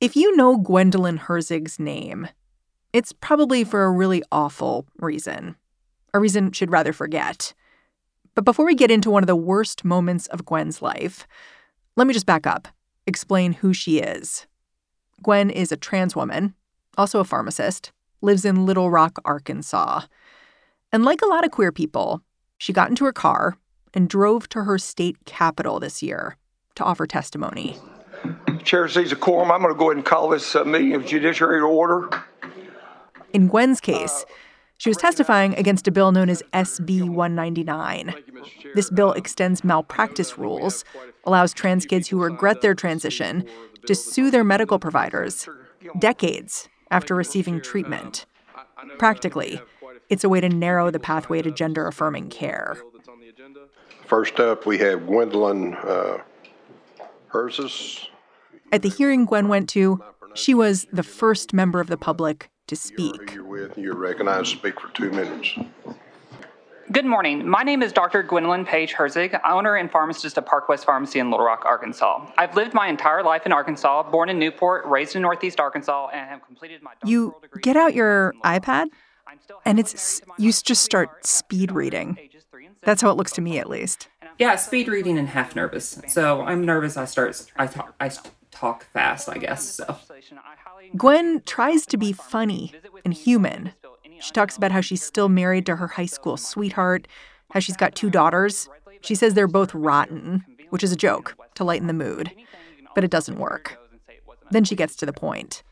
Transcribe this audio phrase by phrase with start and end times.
[0.00, 2.26] If you know Gwendolyn Herzig's name,
[2.94, 5.56] it's probably for a really awful reason,
[6.14, 7.52] a reason she'd rather forget.
[8.34, 11.28] But before we get into one of the worst moments of Gwen's life,
[11.96, 12.66] let me just back up,
[13.06, 14.46] explain who she is.
[15.22, 16.54] Gwen is a trans woman,
[16.96, 17.92] also a pharmacist,
[18.22, 20.06] lives in Little Rock, Arkansas.
[20.92, 22.22] And like a lot of queer people,
[22.56, 23.58] she got into her car
[23.92, 26.38] and drove to her state capital this year
[26.76, 27.76] to offer testimony.
[28.64, 29.50] Chair sees a quorum.
[29.50, 32.08] I'm going to go ahead and call this uh, meeting of judiciary to order.
[33.32, 34.24] In Gwen's case,
[34.78, 38.14] she was testifying against a bill known as SB 199.
[38.74, 40.84] This bill extends malpractice rules,
[41.24, 43.44] allows trans kids who regret their transition
[43.86, 45.48] to sue their medical providers
[45.98, 48.26] decades after receiving treatment.
[48.98, 49.60] Practically,
[50.08, 52.76] it's a way to narrow the pathway to gender affirming care.
[54.06, 56.18] First up, we have Gwendolyn uh,
[57.32, 58.09] Herzig.
[58.72, 60.02] At the hearing Gwen went to,
[60.34, 63.34] she was the first member of the public to speak.
[63.76, 65.58] You're recognized to speak for two minutes.
[66.92, 67.48] Good morning.
[67.48, 68.22] My name is Dr.
[68.22, 72.26] Gwendolyn Page Herzig, owner and pharmacist of Park West Pharmacy in Little Rock, Arkansas.
[72.36, 76.28] I've lived my entire life in Arkansas, born in Newport, raised in Northeast Arkansas, and
[76.28, 78.86] have completed my You get out your iPad,
[79.64, 82.18] and it's you just start speed reading.
[82.82, 84.08] That's how it looks to me, at least.
[84.38, 86.00] Yeah, speed reading and half nervous.
[86.08, 86.96] So I'm nervous.
[86.96, 87.44] I start.
[87.56, 87.94] I talk.
[88.00, 88.10] I
[88.60, 89.28] talk fast.
[89.28, 89.96] I guess so.
[90.96, 92.72] Gwen tries to be funny
[93.04, 93.72] and human.
[94.20, 97.08] She talks about how she's still married to her high school sweetheart,
[97.52, 98.68] how she's got two daughters.
[99.00, 102.30] She says they're both rotten, which is a joke to lighten the mood,
[102.94, 103.78] but it doesn't work.
[104.50, 105.62] Then she gets to the point.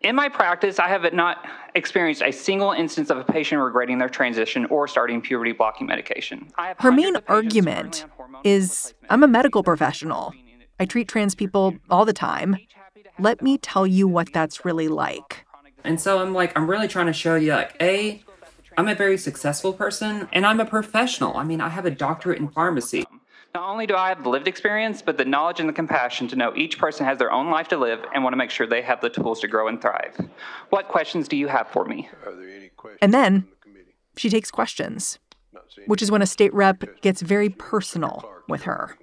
[0.00, 1.44] In my practice, I have not
[1.74, 6.48] experienced a single instance of a patient regretting their transition or starting puberty blocking medication.
[6.78, 8.06] Her main argument
[8.44, 10.32] is I'm a medical professional.
[10.80, 12.56] I treat trans people all the time.
[13.18, 15.44] Let me tell you what that's really like.
[15.84, 18.22] And so I'm like, I'm really trying to show you, like, A,
[18.76, 21.36] I'm a very successful person and I'm a professional.
[21.36, 23.04] I mean, I have a doctorate in pharmacy.
[23.54, 26.36] Not only do I have the lived experience, but the knowledge and the compassion to
[26.36, 28.82] know each person has their own life to live and want to make sure they
[28.82, 30.16] have the tools to grow and thrive.
[30.70, 32.08] What questions do you have for me?
[33.02, 33.48] And then
[34.16, 35.18] she takes questions,
[35.86, 38.96] which is when a state rep gets very personal with her.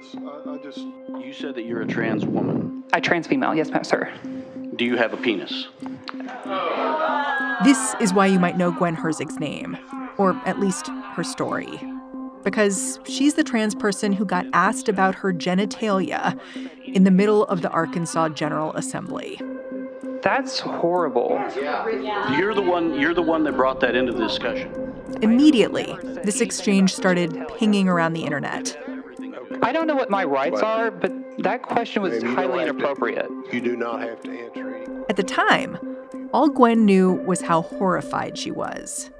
[0.00, 0.78] Yes, I, I just.
[0.78, 2.84] You said that you're a trans woman.
[2.92, 4.12] I trans female, yes, ma'am, sir.
[4.76, 5.68] Do you have a penis?
[7.64, 9.76] This is why you might know Gwen Herzig's name,
[10.16, 11.80] or at least her story.
[12.44, 16.40] Because she's the trans person who got asked about her genitalia
[16.84, 19.38] in the middle of the Arkansas General Assembly.
[20.22, 21.42] That's horrible.
[22.36, 22.98] You're the one.
[22.98, 24.72] You're the one that brought that into the discussion.
[25.20, 28.76] Immediately, this exchange started pinging around the internet.
[29.62, 32.58] I don't know what my rights are, but that question was Ma'am, you don't highly
[32.66, 33.30] have to- inappropriate.
[33.52, 34.86] You do not have to answer any.
[35.08, 35.78] At the time,
[36.32, 39.10] all Gwen knew was how horrified she was.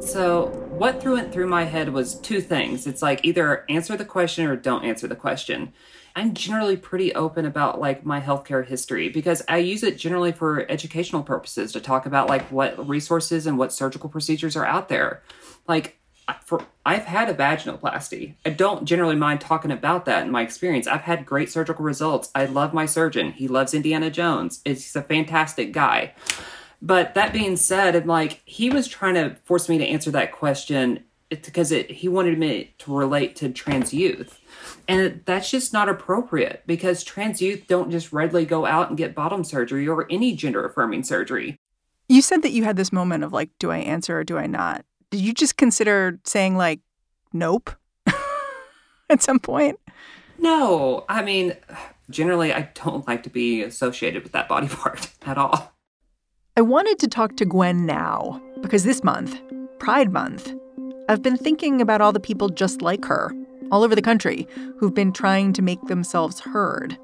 [0.00, 2.86] So what threw it through my head was two things.
[2.86, 5.72] It's like either answer the question or don't answer the question.
[6.16, 10.70] I'm generally pretty open about like my healthcare history because I use it generally for
[10.70, 15.22] educational purposes to talk about like what resources and what surgical procedures are out there.
[15.66, 15.98] Like
[16.44, 18.34] for I've had a vaginoplasty.
[18.44, 20.86] I don't generally mind talking about that in my experience.
[20.86, 22.30] I've had great surgical results.
[22.34, 23.32] I love my surgeon.
[23.32, 24.60] He loves Indiana Jones.
[24.64, 26.14] He's a fantastic guy.
[26.82, 30.32] But that being said, I'm like he was trying to force me to answer that
[30.32, 34.40] question because it, he wanted me to relate to trans youth.
[34.86, 39.14] And that's just not appropriate because trans youth don't just readily go out and get
[39.14, 41.58] bottom surgery or any gender affirming surgery.
[42.08, 44.46] You said that you had this moment of like, do I answer or do I
[44.46, 44.84] not?
[45.14, 46.80] Did you just consider saying like,
[47.32, 47.70] nope
[49.08, 49.78] at some point?
[50.40, 51.54] No, I mean,
[52.10, 55.72] generally, I don't like to be associated with that body part at all.
[56.56, 59.40] I wanted to talk to Gwen now because this month,
[59.78, 60.52] Pride Month,
[61.08, 63.32] I've been thinking about all the people just like her
[63.70, 64.48] all over the country
[64.80, 66.98] who've been trying to make themselves heard.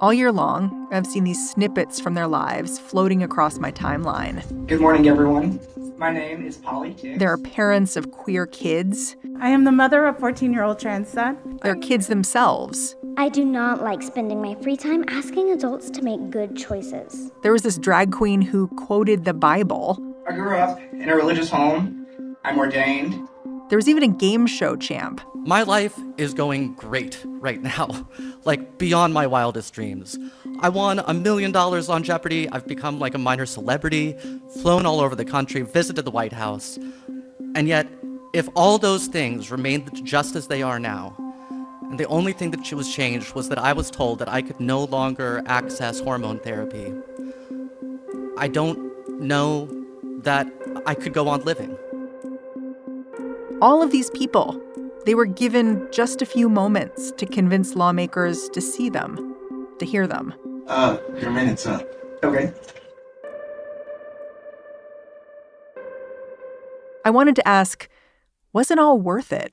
[0.00, 4.40] All year long, I've seen these snippets from their lives floating across my timeline.
[4.66, 5.60] Good morning, everyone.
[5.98, 7.18] My name is Polly Tix.
[7.18, 9.14] There are parents of queer kids.
[9.40, 11.58] I am the mother of 14 year old trans son.
[11.62, 12.96] There are kids themselves.
[13.18, 17.30] I do not like spending my free time asking adults to make good choices.
[17.42, 19.98] There was this drag queen who quoted the Bible.
[20.26, 22.06] I grew up in a religious home.
[22.42, 23.28] I'm ordained.
[23.70, 25.20] There was even a game show champ.
[25.46, 28.08] My life is going great right now,
[28.44, 30.18] like beyond my wildest dreams.
[30.58, 32.48] I won a million dollars on Jeopardy.
[32.48, 34.16] I've become like a minor celebrity,
[34.60, 36.80] flown all over the country, visited the White House.
[37.54, 37.86] And yet,
[38.34, 41.14] if all those things remained just as they are now,
[41.82, 44.58] and the only thing that was changed was that I was told that I could
[44.58, 46.92] no longer access hormone therapy,
[48.36, 49.68] I don't know
[50.22, 50.48] that
[50.86, 51.78] I could go on living.
[53.62, 54.58] All of these people,
[55.04, 59.36] they were given just a few moments to convince lawmakers to see them,
[59.78, 60.32] to hear them.
[60.66, 61.86] Uh, your minute's up.
[62.24, 62.54] Okay.
[67.04, 67.86] I wanted to ask,
[68.54, 69.52] was it all worth it?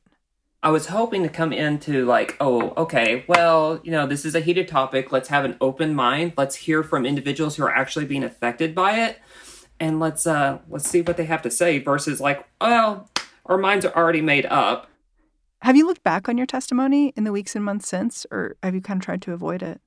[0.64, 4.40] I was hoping to come into like, oh, okay, well, you know, this is a
[4.40, 5.12] heated topic.
[5.12, 6.32] Let's have an open mind.
[6.38, 9.20] Let's hear from individuals who are actually being affected by it,
[9.80, 11.78] and let's uh let's see what they have to say.
[11.78, 13.10] Versus like, well,
[13.48, 14.90] our minds are already made up.
[15.62, 18.76] Have you looked back on your testimony in the weeks and months since, or have
[18.76, 19.82] you kind of tried to avoid it?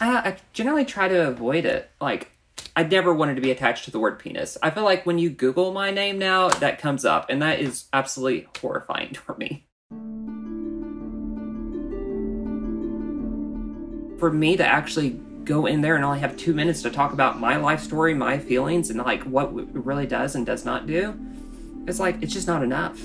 [0.00, 1.90] Uh, I generally try to avoid it.
[2.00, 2.32] Like,
[2.76, 4.58] I never wanted to be attached to the word penis.
[4.62, 7.86] I feel like when you Google my name now, that comes up, and that is
[7.92, 9.66] absolutely horrifying for me.
[14.18, 15.10] For me to actually
[15.44, 18.38] go in there and only have two minutes to talk about my life story, my
[18.38, 21.18] feelings, and like what it really does and does not do,
[21.86, 22.98] it's like, it's just not enough.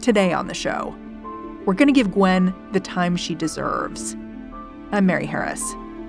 [0.00, 0.94] Today on the show,
[1.64, 4.16] we're going to give Gwen the time she deserves.
[4.92, 5.62] I'm Mary Harris.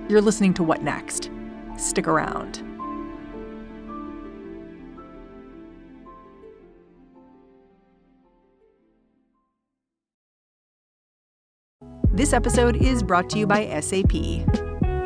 [0.07, 1.29] You're listening to What Next?
[1.77, 2.63] Stick around.
[12.11, 14.66] This episode is brought to you by SAP.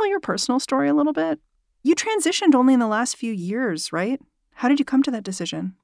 [0.00, 1.38] Tell your personal story a little bit?
[1.82, 4.20] You transitioned only in the last few years, right?
[4.54, 5.74] How did you come to that decision?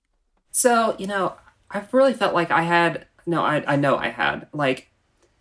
[0.50, 1.34] So, you know,
[1.70, 4.90] I've really felt like I had, no, I, I know I had, like,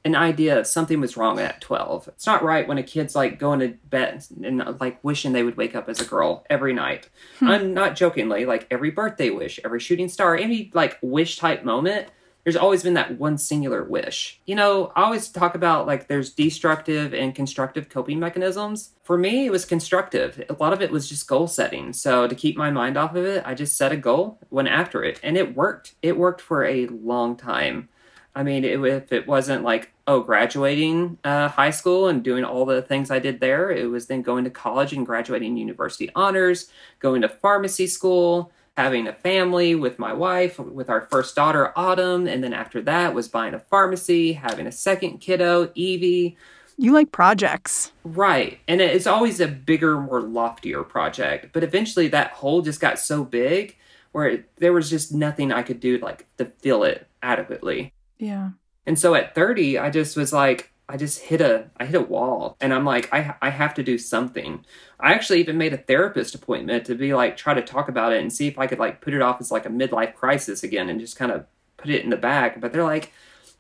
[0.03, 2.09] an idea something was wrong at 12.
[2.09, 5.57] It's not right when a kid's like going to bed and like wishing they would
[5.57, 7.09] wake up as a girl every night.
[7.39, 7.47] Hmm.
[7.47, 12.09] I'm not jokingly, like every birthday wish, every shooting star, any like wish type moment,
[12.45, 14.39] there's always been that one singular wish.
[14.45, 18.91] You know, I always talk about like there's destructive and constructive coping mechanisms.
[19.03, 20.43] For me, it was constructive.
[20.47, 21.91] A lot of it was just goal setting.
[21.91, 25.03] So to keep my mind off of it, I just set a goal, went after
[25.03, 25.95] it, and it worked.
[26.03, 27.89] It worked for a long time.
[28.35, 32.65] I mean, it, if it wasn't like, oh, graduating uh, high school and doing all
[32.65, 36.69] the things I did there, it was then going to college and graduating university honors,
[36.99, 42.27] going to pharmacy school, having a family with my wife, with our first daughter, Autumn.
[42.27, 46.37] And then after that was buying a pharmacy, having a second kiddo, Evie.
[46.77, 47.93] You like projects.
[48.03, 48.59] Right.
[48.67, 51.53] And it's always a bigger, more loftier project.
[51.53, 53.77] But eventually that hole just got so big
[54.11, 57.93] where there was just nothing I could do like to fill it adequately.
[58.17, 58.51] Yeah.
[58.85, 62.03] And so at 30, I just was like, I just hit a I hit a
[62.03, 64.63] wall and I'm like I I have to do something.
[64.99, 68.21] I actually even made a therapist appointment to be like try to talk about it
[68.21, 70.89] and see if I could like put it off as like a midlife crisis again
[70.89, 71.45] and just kind of
[71.77, 72.61] put it in the back.
[72.61, 73.11] But they're like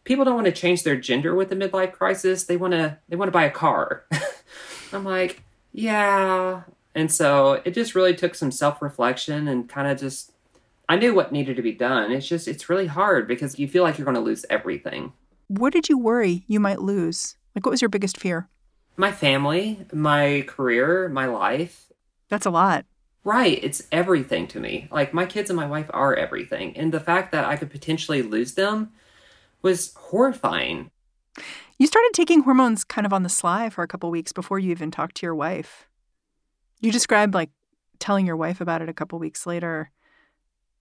[0.03, 2.43] people don't want to change their gender with a midlife crisis.
[2.43, 4.05] They want to they want to buy a car.
[4.93, 5.41] I'm like,
[5.73, 6.63] yeah.
[6.93, 10.31] And so it just really took some self-reflection and kind of just
[10.87, 12.11] I knew what needed to be done.
[12.11, 15.13] It's just it's really hard because you feel like you're going to lose everything.
[15.47, 17.37] What did you worry you might lose?
[17.53, 18.49] Like, what was your biggest fear?
[18.97, 21.91] My family, my career, my life.
[22.29, 22.85] That's a lot.
[23.23, 23.59] Right.
[23.63, 24.87] It's everything to me.
[24.91, 26.75] Like, my kids and my wife are everything.
[26.77, 28.91] And the fact that I could potentially lose them
[29.61, 30.91] was horrifying.
[31.77, 34.71] You started taking hormones kind of on the sly for a couple weeks before you
[34.71, 35.87] even talked to your wife.
[36.79, 37.49] You described like
[37.99, 39.91] telling your wife about it a couple weeks later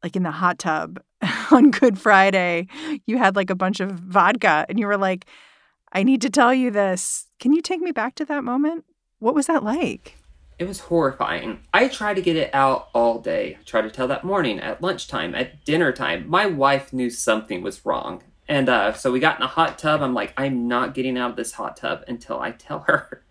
[0.05, 1.01] like in the hot tub
[1.51, 2.69] on Good Friday,
[3.07, 5.27] you had like a bunch of vodka and you were like,
[5.93, 7.29] I need to tell you this.
[7.41, 8.85] Can you take me back to that moment?
[9.19, 10.17] What was that like?
[10.59, 11.61] It was horrifying.
[11.73, 13.57] I tried to get it out all day.
[13.59, 16.29] I tried to tell that morning, at lunchtime, at dinner time.
[16.29, 18.23] My wife knew something was wrong.
[18.47, 20.03] And uh, so we got in a hot tub.
[20.03, 23.23] I'm like, I'm not getting out of this hot tub until I tell her.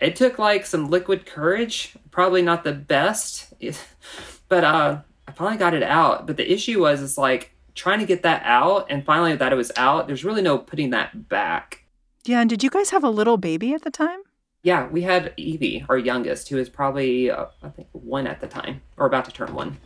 [0.00, 3.52] It took like some liquid courage, probably not the best,
[4.48, 5.00] but uh,
[5.30, 6.26] I finally got it out.
[6.26, 9.56] But the issue was, it's like trying to get that out, and finally that it
[9.56, 10.08] was out.
[10.08, 11.84] There's really no putting that back.
[12.24, 14.20] Yeah, and did you guys have a little baby at the time?
[14.62, 18.48] Yeah, we had Evie, our youngest, who was probably uh, I think one at the
[18.48, 19.78] time, or about to turn one.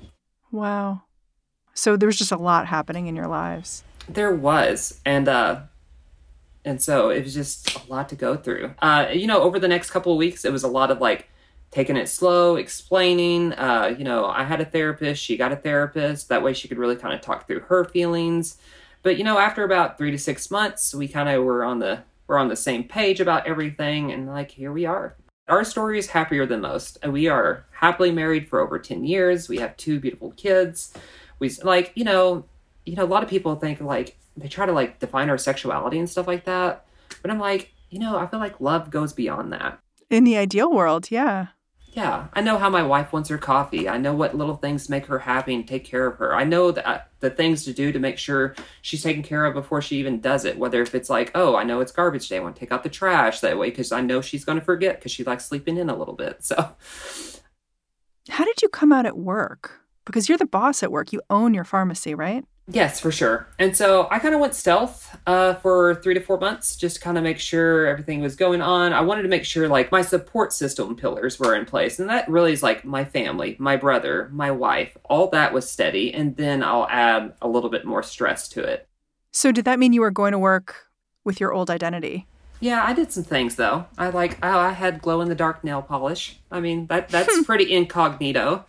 [0.51, 1.03] Wow.
[1.75, 3.85] So there was just a lot happening in your lives.
[4.09, 5.61] There was, and uh,
[6.65, 8.75] and so it was just a lot to go through.
[8.81, 11.29] Uh, you know, over the next couple of weeks, it was a lot of like
[11.75, 13.52] taking it slow, explaining.
[13.54, 16.28] Uh, you know, I had a therapist, she got a therapist.
[16.28, 18.59] That way, she could really kind of talk through her feelings.
[19.02, 22.04] But you know, after about three to six months, we kind of were on the
[22.26, 25.16] we're on the same page about everything, and like here we are.
[25.49, 26.97] Our story is happier than most.
[27.07, 29.49] We are happily married for over ten years.
[29.49, 30.95] We have two beautiful kids.
[31.40, 32.45] We like you know,
[32.87, 35.99] you know, a lot of people think like they try to like define our sexuality
[35.99, 36.87] and stuff like that.
[37.21, 39.81] But I'm like, you know, I feel like love goes beyond that.
[40.09, 41.49] In the ideal world, yeah.
[41.95, 43.89] Yeah, I know how my wife wants her coffee.
[43.89, 46.35] I know what little things make her happy and take care of her.
[46.35, 49.55] I know that uh, the things to do to make sure she's taken care of
[49.55, 50.59] before she even does it.
[50.59, 52.83] Whether if it's like, oh, I know it's garbage day, I want to take out
[52.83, 55.77] the trash that way because I know she's going to forget because she likes sleeping
[55.77, 56.45] in a little bit.
[56.45, 56.75] So,
[58.29, 59.81] how did you come out at work?
[60.05, 61.13] Because you're the boss at work.
[61.13, 62.45] You own your pharmacy, right?
[62.66, 63.47] Yes, for sure.
[63.59, 67.18] And so I kind of went stealth uh, for three to four months, just kind
[67.18, 68.94] of make sure everything was going on.
[68.94, 72.28] I wanted to make sure like my support system pillars were in place, and that
[72.28, 76.62] really is like my family, my brother, my wife, all that was steady, and then
[76.62, 78.88] I'll add a little bit more stress to it.
[79.30, 80.87] So did that mean you were going to work
[81.23, 82.26] with your old identity?
[82.61, 83.85] Yeah, I did some things though.
[83.99, 86.38] I like oh, I had glow in the dark nail polish.
[86.50, 88.64] I mean that that's pretty incognito.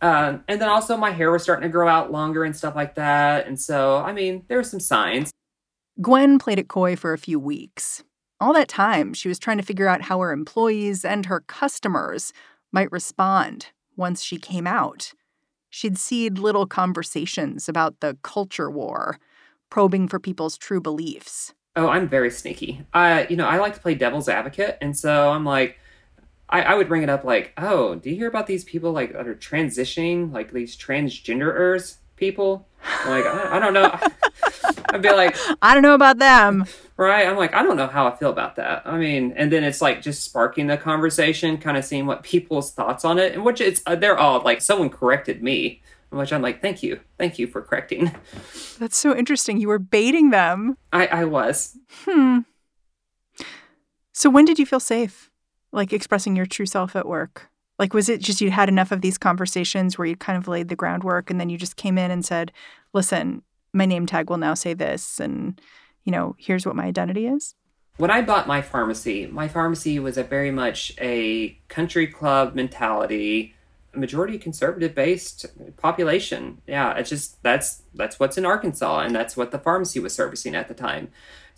[0.00, 2.94] Uh, and then also my hair was starting to grow out longer and stuff like
[2.94, 3.46] that.
[3.46, 5.30] And so, I mean, there were some signs.
[6.00, 8.02] Gwen played it coy for a few weeks.
[8.40, 12.32] All that time, she was trying to figure out how her employees and her customers
[12.72, 13.66] might respond
[13.96, 15.12] once she came out.
[15.68, 19.18] She'd seed little conversations about the culture war,
[19.68, 21.52] probing for people's true beliefs.
[21.76, 22.84] Oh, I'm very sneaky.
[22.94, 25.78] I, you know, I like to play devil's advocate, and so I'm like,
[26.50, 29.12] I, I would bring it up like, oh, do you hear about these people like
[29.12, 32.66] that are transitioning, like these transgenderers people?
[33.06, 33.92] like, I, I don't know.
[34.90, 36.66] I'd be like, I don't know about them.
[36.96, 37.26] Right.
[37.26, 38.82] I'm like, I don't know how I feel about that.
[38.84, 42.72] I mean, and then it's like just sparking the conversation, kind of seeing what people's
[42.72, 46.42] thoughts on it, and which it's, uh, they're all like, someone corrected me, which I'm
[46.42, 47.00] like, thank you.
[47.18, 48.12] Thank you for correcting.
[48.78, 49.58] That's so interesting.
[49.58, 50.76] You were baiting them.
[50.92, 51.78] I, I was.
[52.04, 52.40] Hmm.
[54.12, 55.29] So when did you feel safe?
[55.72, 57.48] Like expressing your true self at work?
[57.78, 60.68] Like, was it just you had enough of these conversations where you kind of laid
[60.68, 62.52] the groundwork and then you just came in and said,
[62.92, 65.60] listen, my name tag will now say this, and,
[66.04, 67.54] you know, here's what my identity is?
[67.96, 73.54] When I bought my pharmacy, my pharmacy was a very much a country club mentality,
[73.94, 75.46] majority conservative based
[75.76, 76.62] population.
[76.66, 80.54] Yeah, it's just that's that's what's in Arkansas and that's what the pharmacy was servicing
[80.54, 81.08] at the time.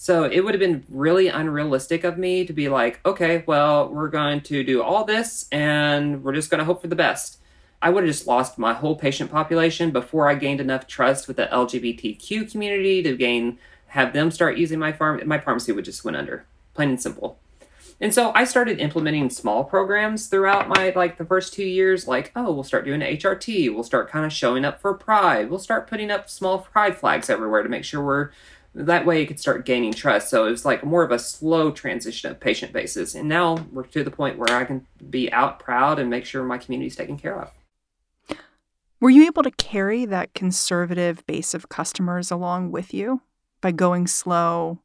[0.03, 4.09] So it would have been really unrealistic of me to be like, okay, well, we're
[4.09, 7.39] going to do all this and we're just going to hope for the best.
[7.81, 11.37] I would have just lost my whole patient population before I gained enough trust with
[11.37, 15.23] the LGBTQ community to gain have them start using my farm.
[15.25, 17.39] My pharmacy would just went under, plain and simple.
[18.01, 22.33] And so I started implementing small programs throughout my like the first two years, like,
[22.35, 25.87] oh, we'll start doing HRT, we'll start kind of showing up for pride, we'll start
[25.87, 28.31] putting up small pride flags everywhere to make sure we're
[28.75, 30.31] that way you could start gaining trust.
[30.31, 33.15] So it was like more of a slow transition of patient basis.
[33.15, 36.43] And now we're to the point where I can be out proud and make sure
[36.43, 37.51] my community is taken care of.
[39.01, 43.21] Were you able to carry that conservative base of customers along with you
[43.61, 44.79] by going slow,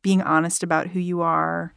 [0.00, 1.74] being honest about who you are?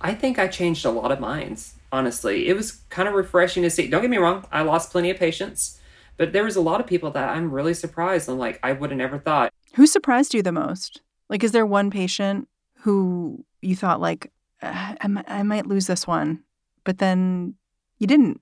[0.00, 2.48] I think I changed a lot of minds, honestly.
[2.48, 3.88] It was kind of refreshing to see.
[3.88, 5.80] Don't get me wrong, I lost plenty of patients,
[6.16, 8.90] but there was a lot of people that I'm really surprised and like I would
[8.90, 11.00] have never thought who surprised you the most?
[11.28, 12.48] Like, is there one patient
[12.80, 16.42] who you thought like, uh, I, might, I might lose this one,
[16.84, 17.54] but then
[17.98, 18.40] you didn't?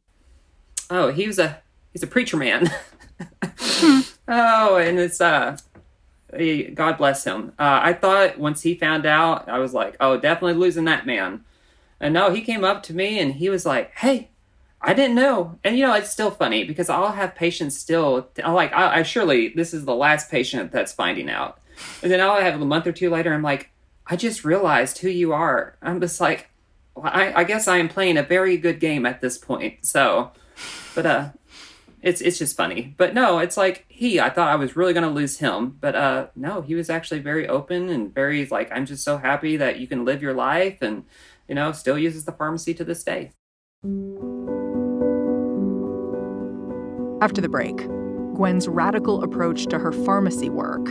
[0.89, 2.71] Oh, he was a he's a preacher man.
[3.59, 4.01] hmm.
[4.33, 5.57] Oh, and it's uh,
[6.75, 7.53] God bless him.
[7.59, 11.45] Uh, I thought once he found out, I was like, oh, definitely losing that man.
[11.99, 14.31] And no, he came up to me and he was like, hey,
[14.83, 15.59] I didn't know.
[15.63, 19.03] And you know, it's still funny because I'll have patients still I'm like, I, I,
[19.03, 21.59] surely this is the last patient that's finding out.
[22.03, 23.71] And then I'll have a month or two later, I'm like,
[24.07, 25.77] I just realized who you are.
[25.83, 26.51] I'm just like,
[27.03, 29.87] I, I guess I am playing a very good game at this point.
[29.87, 30.33] So,
[30.95, 31.31] but uh,
[32.03, 32.95] it's it's just funny.
[32.97, 34.21] But no, it's like he.
[34.21, 37.49] I thought I was really gonna lose him, but uh, no, he was actually very
[37.49, 41.05] open and very like, I'm just so happy that you can live your life and
[41.49, 43.33] you know still uses the pharmacy to this day.
[47.21, 47.77] After the break,
[48.35, 50.89] Gwen's radical approach to her pharmacy work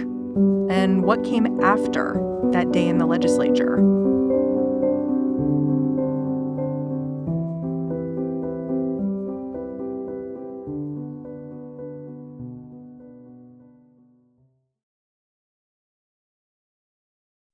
[0.69, 2.21] and what came after
[2.51, 3.77] that day in the legislature.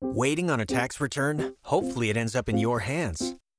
[0.01, 1.55] Waiting on a tax return?
[1.63, 3.36] Hopefully, it ends up in your hands.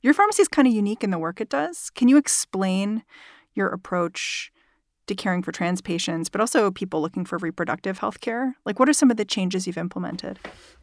[0.00, 1.90] Your pharmacy is kind of unique in the work it does.
[1.90, 3.02] Can you explain
[3.54, 4.52] your approach
[5.08, 8.54] to caring for trans patients, but also people looking for reproductive health care?
[8.64, 10.38] Like, what are some of the changes you've implemented?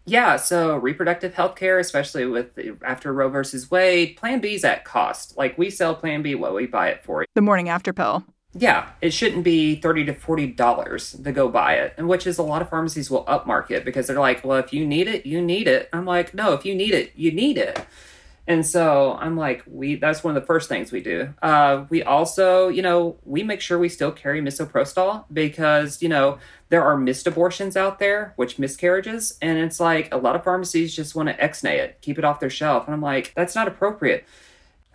[0.05, 4.84] Yeah, so reproductive health care, especially with after Roe versus Wade, Plan B is at
[4.84, 5.38] cost.
[5.38, 7.25] Like, we sell Plan B what we buy it for.
[7.36, 8.25] The morning after pill.
[8.57, 12.38] Yeah, it shouldn't be thirty to forty dollars to go buy it, and which is
[12.38, 15.41] a lot of pharmacies will upmarket because they're like, well, if you need it, you
[15.41, 15.89] need it.
[15.93, 17.86] I'm like, no, if you need it, you need it.
[18.47, 21.33] And so I'm like, we that's one of the first things we do.
[21.41, 26.37] Uh, we also, you know, we make sure we still carry misoprostol because, you know,
[26.69, 29.37] there are missed abortions out there, which miscarriages.
[29.41, 32.39] And it's like a lot of pharmacies just want to exnay it, keep it off
[32.39, 32.85] their shelf.
[32.85, 34.25] And I'm like, that's not appropriate.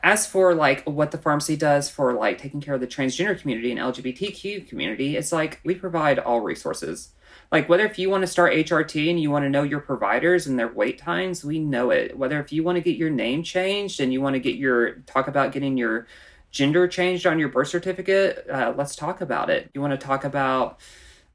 [0.02, 3.73] As for like what the pharmacy does for like taking care of the transgender community
[3.73, 7.10] and LGBTQ community, it's like we provide all resources
[7.52, 10.47] like whether if you want to start HRT and you want to know your providers
[10.47, 12.17] and their wait times, we know it.
[12.17, 14.97] Whether if you want to get your name changed and you want to get your
[15.00, 16.06] talk about getting your
[16.52, 19.71] gender changed on your birth certificate, uh, let's talk about it.
[19.75, 20.78] You want to talk about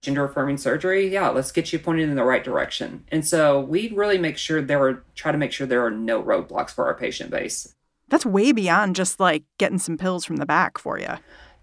[0.01, 1.11] gender affirming surgery?
[1.11, 3.03] Yeah, let's get you pointed in the right direction.
[3.09, 6.23] And so we really make sure there are try to make sure there are no
[6.23, 7.73] roadblocks for our patient base.
[8.07, 11.15] That's way beyond just like getting some pills from the back for you.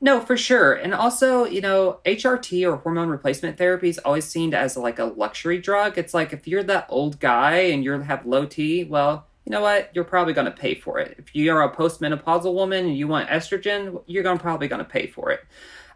[0.04, 0.72] No, for sure.
[0.72, 5.04] And also, you know, HRT or hormone replacement therapy is always seen as like a
[5.04, 5.96] luxury drug.
[5.96, 9.60] It's like if you're that old guy and you have low T, well, you know
[9.60, 9.92] what?
[9.94, 11.14] You're probably going to pay for it.
[11.18, 15.06] If you're a postmenopausal woman and you want estrogen, you're going probably going to pay
[15.06, 15.44] for it.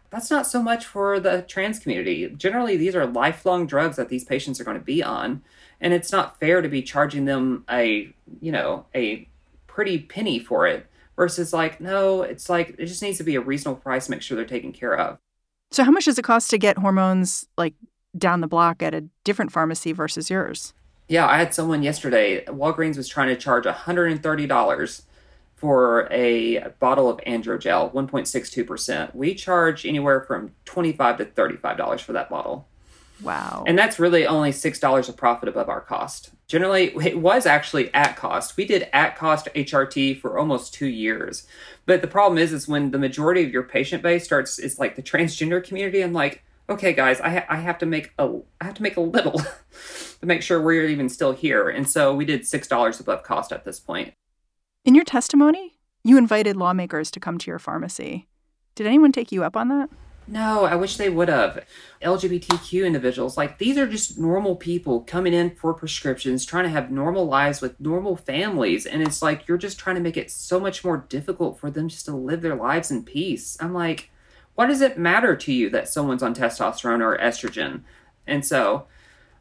[0.09, 2.29] That's not so much for the trans community.
[2.29, 5.41] Generally, these are lifelong drugs that these patients are going to be on,
[5.81, 9.27] and it's not fair to be charging them a, you know, a
[9.67, 10.87] pretty penny for it
[11.17, 14.21] versus like no it's like it just needs to be a reasonable price to make
[14.21, 15.17] sure they're taken care of
[15.69, 17.73] so how much does it cost to get hormones like
[18.17, 20.73] down the block at a different pharmacy versus yours
[21.09, 25.01] yeah i had someone yesterday walgreens was trying to charge $130
[25.55, 32.29] for a bottle of androgel 1.62% we charge anywhere from 25 to $35 for that
[32.29, 32.67] bottle
[33.21, 33.63] Wow.
[33.67, 36.31] And that's really only $6 of profit above our cost.
[36.47, 38.55] Generally, it was actually at cost.
[38.55, 41.45] We did at cost HRT for almost two years.
[41.85, 44.95] But the problem is, is when the majority of your patient base starts, it's like
[44.95, 46.01] the transgender community.
[46.01, 48.95] I'm like, okay, guys, I, ha- I have to make a, I have to make
[48.95, 49.39] a little
[50.19, 51.69] to make sure we're even still here.
[51.69, 54.13] And so we did $6 above cost at this point.
[54.85, 58.29] In your testimony, you invited lawmakers to come to your pharmacy.
[58.75, 59.89] Did anyone take you up on that?
[60.27, 61.63] No, I wish they would have.
[62.01, 66.91] LGBTQ individuals, like these are just normal people coming in for prescriptions, trying to have
[66.91, 68.85] normal lives with normal families.
[68.85, 71.87] And it's like you're just trying to make it so much more difficult for them
[71.87, 73.57] just to live their lives in peace.
[73.61, 74.09] I'm like,
[74.55, 77.81] why does it matter to you that someone's on testosterone or estrogen?
[78.25, 78.87] And so,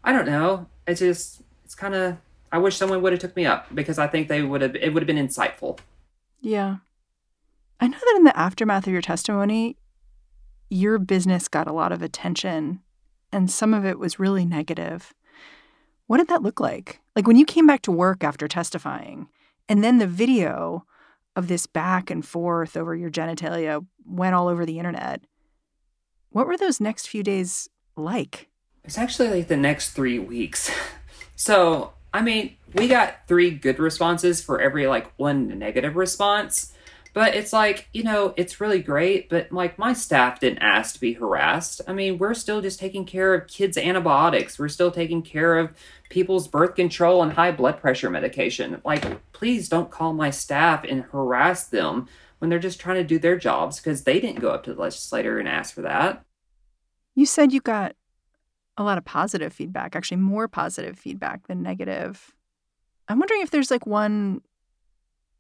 [0.05, 0.67] I don't know.
[0.87, 2.19] It's just, it's kind of,
[2.53, 4.95] I wish someone would have took me up because I think they would have, it
[4.95, 5.81] would have been insightful.
[6.41, 6.77] Yeah.
[7.81, 9.77] I know that in the aftermath of your testimony,
[10.69, 12.81] your business got a lot of attention
[13.33, 15.13] and some of it was really negative.
[16.07, 17.01] What did that look like?
[17.15, 19.29] Like when you came back to work after testifying,
[19.69, 20.87] and then the video
[21.35, 25.23] of this back and forth over your genitalia went all over the internet.
[26.31, 28.49] What were those next few days like?
[28.85, 30.71] It's actually like the next three weeks.
[31.37, 36.73] so, I mean, we got three good responses for every like one negative response.
[37.17, 41.01] But it's like, you know, it's really great, but like my staff didn't ask to
[41.01, 41.81] be harassed.
[41.89, 44.59] I mean, we're still just taking care of kids' antibiotics.
[44.59, 45.73] We're still taking care of
[46.11, 48.83] people's birth control and high blood pressure medication.
[48.85, 52.07] Like, please don't call my staff and harass them
[52.39, 54.81] when they're just trying to do their jobs because they didn't go up to the
[54.83, 56.23] legislator and ask for that.
[57.15, 57.97] You said you got
[58.77, 62.35] a lot of positive feedback, actually, more positive feedback than negative.
[63.09, 64.43] I'm wondering if there's like one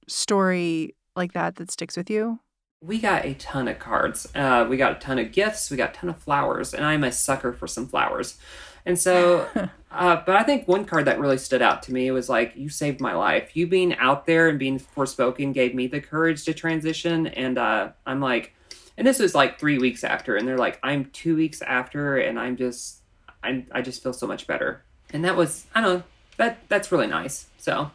[0.08, 2.40] story like that that sticks with you?
[2.80, 4.28] We got a ton of cards.
[4.34, 5.70] Uh, we got a ton of gifts.
[5.70, 8.38] We got a ton of flowers, and I'm a sucker for some flowers.
[8.84, 9.48] And so,
[9.90, 12.68] uh, but I think one card that really stood out to me was like, "You
[12.68, 13.56] saved my life.
[13.56, 17.90] You being out there and being forspoken gave me the courage to transition." And uh,
[18.06, 18.54] I'm like,
[18.96, 22.38] and this was like three weeks after, and they're like, "I'm two weeks after, and
[22.38, 23.00] I'm just,
[23.42, 26.02] I'm, I just feel so much better." And that was, I don't know,
[26.36, 27.46] that that's really nice.
[27.58, 27.90] So,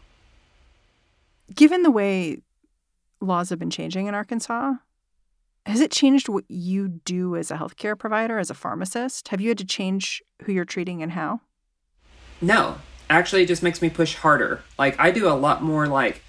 [1.56, 2.42] given the way
[3.22, 4.74] laws have been changing in Arkansas.
[5.66, 9.28] Has it changed what you do as a healthcare provider, as a pharmacist?
[9.28, 11.42] Have you had to change who you're treating and how?
[12.42, 12.78] No.
[13.10, 14.64] Actually, it just makes me push harder.
[14.80, 16.24] Like, I do a lot more, like,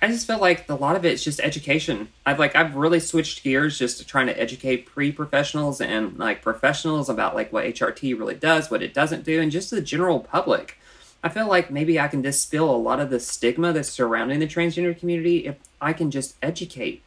[0.00, 2.08] I just feel like a lot of it's just education.
[2.26, 7.08] I've like I've really switched gears just to trying to educate pre-professionals and like professionals
[7.08, 10.78] about like what HRT really does, what it doesn't do, and just the general public.
[11.24, 14.46] I feel like maybe I can dispel a lot of the stigma that's surrounding the
[14.46, 17.02] transgender community if I can just educate.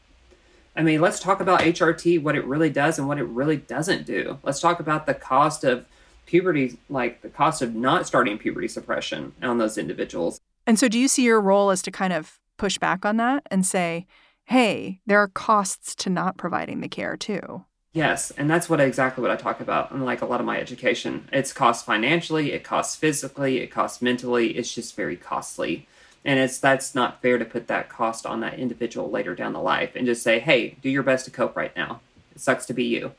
[0.75, 4.05] I mean, let's talk about HRT, what it really does and what it really doesn't
[4.05, 4.37] do.
[4.43, 5.85] Let's talk about the cost of
[6.25, 10.39] puberty, like the cost of not starting puberty suppression on those individuals.
[10.65, 13.43] And so, do you see your role as to kind of push back on that
[13.49, 14.05] and say,
[14.45, 17.65] hey, there are costs to not providing the care too?
[17.91, 20.59] Yes, and that's what exactly what I talk about in like a lot of my
[20.59, 21.27] education.
[21.33, 24.51] It's cost financially, it costs physically, it costs mentally.
[24.51, 25.87] It's just very costly
[26.25, 29.59] and it's that's not fair to put that cost on that individual later down the
[29.59, 32.01] life and just say hey do your best to cope right now.
[32.33, 33.13] It sucks to be you.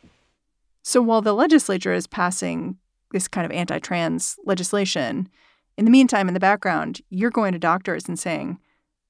[0.83, 2.79] So while the legislature is passing
[3.13, 5.29] this kind of anti-trans legislation
[5.77, 8.59] in the meantime in the background you're going to doctors and saying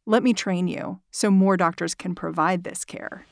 [0.06, 3.26] let me train you so more doctors can provide this care.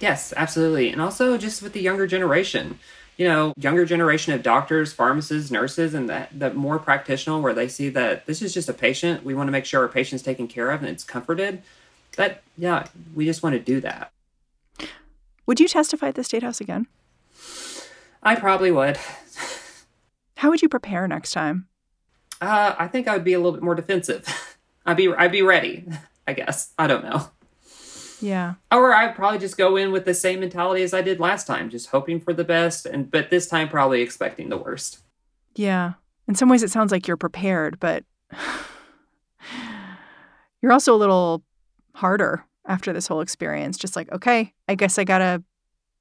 [0.00, 0.90] Yes absolutely.
[0.90, 2.78] And also just with the younger generation
[3.18, 7.66] you know, younger generation of doctors, pharmacists, nurses, and the, the more practitioner where they
[7.66, 9.24] see that this is just a patient.
[9.24, 11.62] We want to make sure our patient's taken care of and it's comforted.
[12.16, 14.12] That, yeah, we just want to do that.
[15.46, 16.86] Would you testify at the State House again?
[18.22, 18.98] I probably would.
[20.36, 21.66] How would you prepare next time?
[22.40, 24.26] Uh, I think I would be a little bit more defensive.
[24.86, 25.84] I'd be I'd be ready.
[26.26, 27.28] I guess I don't know.
[28.20, 28.54] Yeah.
[28.72, 31.70] Or I'd probably just go in with the same mentality as I did last time,
[31.70, 35.00] just hoping for the best, and but this time probably expecting the worst.
[35.54, 35.94] Yeah.
[36.26, 38.04] In some ways, it sounds like you're prepared, but
[40.62, 41.42] you're also a little
[41.94, 43.78] harder after this whole experience.
[43.78, 45.42] Just like, okay, I guess I gotta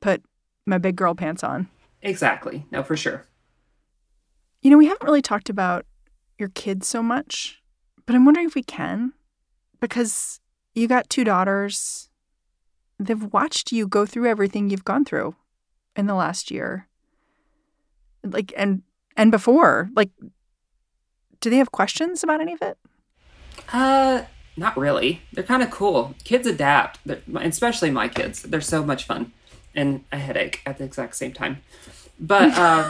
[0.02, 0.24] put
[0.66, 1.70] my big girl pants on.
[2.02, 2.66] Exactly.
[2.72, 3.26] No, for sure.
[4.62, 5.86] You know, we haven't really talked about
[6.38, 7.62] your kids so much,
[8.06, 9.14] but I'm wondering if we can
[9.80, 10.40] because
[10.78, 12.08] you got two daughters
[13.00, 15.36] they've watched you go through everything you've gone through
[15.96, 16.88] in the last year.
[18.24, 18.82] Like and
[19.16, 20.10] and before, like
[21.40, 22.78] do they have questions about any of it?
[23.72, 24.24] Uh
[24.56, 25.22] not really.
[25.32, 26.16] They're kind of cool.
[26.24, 27.00] Kids adapt,
[27.36, 28.42] especially my kids.
[28.42, 29.32] They're so much fun
[29.76, 31.62] and a headache at the exact same time.
[32.20, 32.90] But uh,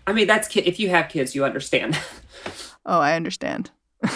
[0.06, 1.98] I mean, that's ki- if you have kids, you understand.
[2.84, 3.70] oh, I understand.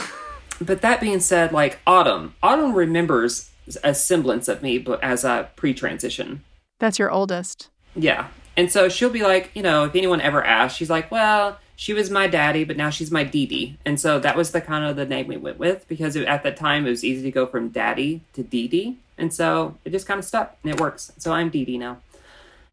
[0.60, 3.50] but that being said, like Autumn, Autumn remembers
[3.82, 6.42] a semblance of me, but as a pre-transition.
[6.78, 7.68] That's your oldest.
[7.94, 11.58] Yeah, and so she'll be like, you know, if anyone ever asks, she's like, well,
[11.76, 14.84] she was my daddy, but now she's my Dee And so that was the kind
[14.84, 17.30] of the name we went with because it, at the time it was easy to
[17.30, 21.12] go from daddy to Dee And so it just kind of stuck and it works.
[21.18, 21.98] So I'm Dee now.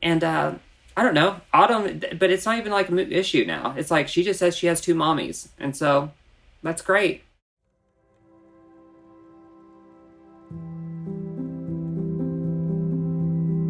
[0.01, 0.53] And uh,
[0.95, 3.73] I don't know, Autumn, but it's not even like an issue now.
[3.77, 5.47] It's like she just says she has two mommies.
[5.57, 6.11] And so
[6.61, 7.23] that's great.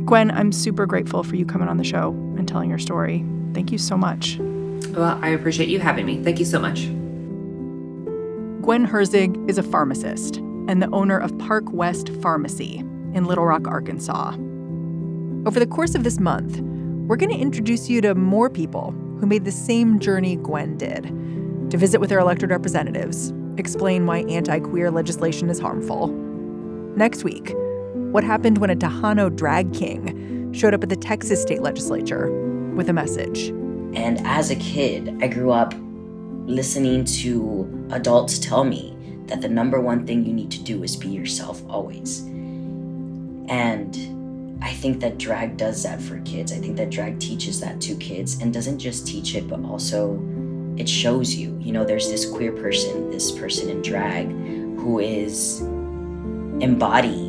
[0.09, 3.23] Gwen, I'm super grateful for you coming on the show and telling your story.
[3.53, 4.37] Thank you so much.
[4.39, 6.23] Well, I appreciate you having me.
[6.23, 6.87] Thank you so much.
[8.63, 12.77] Gwen Herzig is a pharmacist and the owner of Park West Pharmacy
[13.13, 14.31] in Little Rock, Arkansas.
[15.45, 16.59] Over the course of this month,
[17.07, 21.03] we're going to introduce you to more people who made the same journey Gwen did
[21.69, 26.07] to visit with their elected representatives, explain why anti queer legislation is harmful.
[26.95, 27.53] Next week,
[28.11, 32.31] what happened when a Tejano drag king showed up at the Texas state legislature
[32.75, 33.49] with a message.
[33.93, 35.73] And as a kid, I grew up
[36.45, 38.95] listening to adults tell me
[39.27, 42.21] that the number one thing you need to do is be yourself always.
[43.47, 46.51] And I think that drag does that for kids.
[46.51, 50.19] I think that drag teaches that to kids and doesn't just teach it, but also
[50.77, 51.57] it shows you.
[51.61, 55.61] You know, there's this queer person, this person in drag who is
[56.61, 57.28] embodying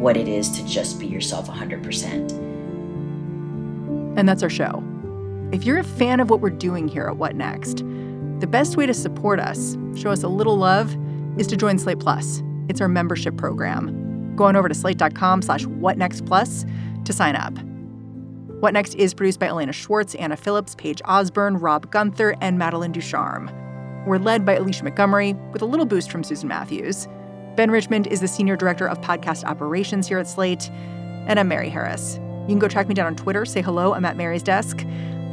[0.00, 2.30] what it is to just be yourself 100%.
[4.16, 4.82] And that's our show.
[5.52, 7.84] If you're a fan of what we're doing here at What Next,
[8.40, 10.96] the best way to support us, show us a little love,
[11.38, 12.42] is to join Slate Plus.
[12.68, 14.34] It's our membership program.
[14.36, 17.58] Go on over to slate.com slash whatnextplus to sign up.
[18.60, 22.92] What Next is produced by Elena Schwartz, Anna Phillips, Paige Osborne, Rob Gunther, and Madeline
[22.92, 23.50] Ducharme.
[24.06, 27.06] We're led by Alicia Montgomery with a little boost from Susan Matthews.
[27.60, 30.70] Ben Richmond is the Senior Director of Podcast Operations here at Slate.
[31.26, 32.14] And I'm Mary Harris.
[32.14, 34.82] You can go track me down on Twitter, say hello, I'm at Mary's desk.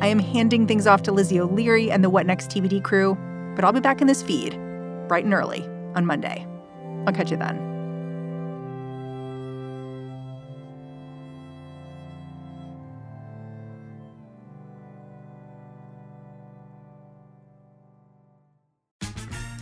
[0.02, 3.18] I am handing things off to Lizzie O'Leary and the What Next TBD crew,
[3.56, 4.60] but I'll be back in this feed
[5.08, 5.62] bright and early
[5.96, 6.46] on Monday.
[7.06, 7.56] I'll catch you then.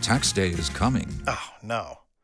[0.02, 1.08] Tax day is coming.
[1.28, 2.00] Oh, no.